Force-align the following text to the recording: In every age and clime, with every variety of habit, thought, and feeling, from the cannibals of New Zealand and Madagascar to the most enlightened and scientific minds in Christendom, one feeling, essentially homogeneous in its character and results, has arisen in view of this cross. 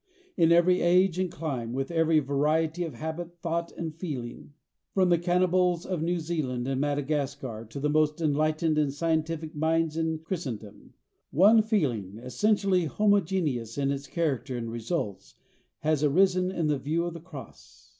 In 0.35 0.51
every 0.51 0.81
age 0.81 1.19
and 1.19 1.31
clime, 1.31 1.73
with 1.73 1.91
every 1.91 2.17
variety 2.17 2.83
of 2.85 2.95
habit, 2.95 3.37
thought, 3.37 3.71
and 3.73 3.93
feeling, 3.93 4.53
from 4.95 5.09
the 5.09 5.19
cannibals 5.19 5.85
of 5.85 6.01
New 6.01 6.19
Zealand 6.19 6.67
and 6.67 6.81
Madagascar 6.81 7.67
to 7.69 7.79
the 7.79 7.87
most 7.87 8.19
enlightened 8.19 8.79
and 8.79 8.91
scientific 8.91 9.53
minds 9.53 9.97
in 9.97 10.17
Christendom, 10.17 10.93
one 11.29 11.61
feeling, 11.61 12.17
essentially 12.17 12.85
homogeneous 12.85 13.77
in 13.77 13.91
its 13.91 14.07
character 14.07 14.57
and 14.57 14.71
results, 14.71 15.35
has 15.81 16.03
arisen 16.03 16.49
in 16.49 16.75
view 16.79 17.05
of 17.05 17.13
this 17.13 17.21
cross. 17.21 17.89